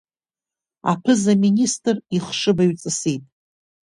[0.91, 3.23] Аԥыза-министр их-шыбаҩ ҵысит.